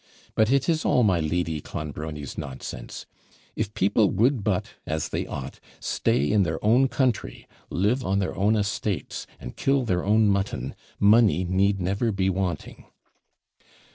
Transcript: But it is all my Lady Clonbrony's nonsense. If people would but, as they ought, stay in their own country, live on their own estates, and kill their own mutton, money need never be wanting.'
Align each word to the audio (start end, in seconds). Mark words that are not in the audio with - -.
But 0.33 0.51
it 0.51 0.67
is 0.67 0.83
all 0.83 1.03
my 1.03 1.19
Lady 1.19 1.61
Clonbrony's 1.61 2.35
nonsense. 2.35 3.05
If 3.55 3.75
people 3.75 4.09
would 4.09 4.43
but, 4.43 4.71
as 4.83 5.09
they 5.09 5.27
ought, 5.27 5.59
stay 5.79 6.25
in 6.31 6.41
their 6.41 6.57
own 6.65 6.87
country, 6.87 7.47
live 7.69 8.03
on 8.03 8.17
their 8.17 8.35
own 8.35 8.55
estates, 8.55 9.27
and 9.39 9.55
kill 9.55 9.83
their 9.85 10.03
own 10.03 10.27
mutton, 10.27 10.73
money 10.99 11.43
need 11.43 11.79
never 11.79 12.11
be 12.11 12.31
wanting.' 12.31 12.85